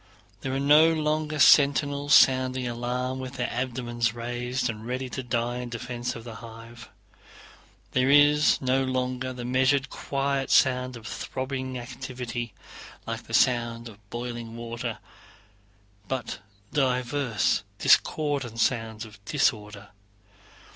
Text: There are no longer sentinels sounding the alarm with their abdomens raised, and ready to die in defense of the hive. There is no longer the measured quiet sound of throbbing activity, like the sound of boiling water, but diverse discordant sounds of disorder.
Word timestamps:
There 0.39 0.51
are 0.55 0.59
no 0.59 0.91
longer 0.93 1.37
sentinels 1.37 2.15
sounding 2.15 2.63
the 2.63 2.71
alarm 2.71 3.19
with 3.19 3.35
their 3.35 3.51
abdomens 3.51 4.15
raised, 4.15 4.67
and 4.67 4.83
ready 4.83 5.09
to 5.09 5.21
die 5.21 5.57
in 5.57 5.69
defense 5.69 6.15
of 6.15 6.23
the 6.23 6.37
hive. 6.37 6.89
There 7.91 8.09
is 8.09 8.59
no 8.59 8.83
longer 8.83 9.31
the 9.31 9.45
measured 9.45 9.91
quiet 9.91 10.49
sound 10.49 10.97
of 10.97 11.05
throbbing 11.05 11.77
activity, 11.77 12.55
like 13.05 13.27
the 13.27 13.35
sound 13.35 13.87
of 13.87 14.09
boiling 14.09 14.55
water, 14.57 14.97
but 16.07 16.39
diverse 16.73 17.61
discordant 17.77 18.59
sounds 18.59 19.05
of 19.05 19.23
disorder. 19.23 19.89